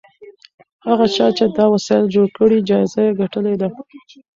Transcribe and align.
هغه 0.87 1.05
چا 1.15 1.27
چې 1.37 1.45
دا 1.57 1.65
وسایل 1.73 2.05
جوړ 2.15 2.27
کړي 2.37 2.57
جایزه 2.69 2.99
یې 3.07 3.11
ګټلې 3.21 3.53
ده. 3.61 3.67